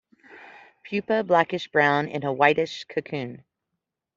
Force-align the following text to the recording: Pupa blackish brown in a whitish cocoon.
Pupa 0.83 1.23
blackish 1.23 1.67
brown 1.67 2.07
in 2.07 2.23
a 2.25 2.33
whitish 2.33 2.85
cocoon. 2.85 3.43